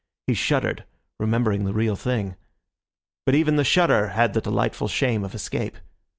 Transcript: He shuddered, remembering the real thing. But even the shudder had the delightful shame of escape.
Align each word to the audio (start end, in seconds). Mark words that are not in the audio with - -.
He 0.25 0.33
shuddered, 0.33 0.83
remembering 1.19 1.63
the 1.63 1.73
real 1.75 1.95
thing. 1.95 2.35
But 3.23 3.35
even 3.35 3.55
the 3.57 3.63
shudder 3.63 4.07
had 4.07 4.33
the 4.33 4.41
delightful 4.41 4.87
shame 4.87 5.23
of 5.23 5.35
escape. 5.35 5.77